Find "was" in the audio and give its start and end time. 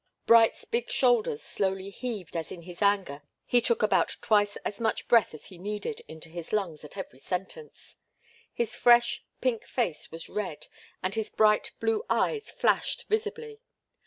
10.09-10.27